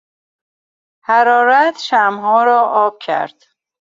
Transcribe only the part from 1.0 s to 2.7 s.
حرارت شمعها را